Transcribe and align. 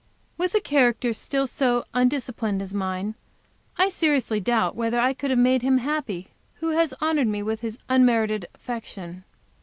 With 0.35 0.55
a 0.55 0.59
character 0.61 1.13
still 1.13 1.45
so 1.45 1.85
undisciplined 1.93 2.59
as 2.63 2.73
mine, 2.73 3.13
I 3.77 3.89
seriously 3.89 4.39
doubt 4.39 4.75
whether 4.75 4.99
I 4.99 5.13
could 5.13 5.29
have 5.29 5.37
made 5.37 5.61
him 5.61 5.77
who 6.55 6.69
has 6.71 6.95
honored 6.99 7.27
me 7.27 7.43
with 7.43 7.61
his 7.61 7.77
unmerited 7.87 8.47
affection. 8.55 9.25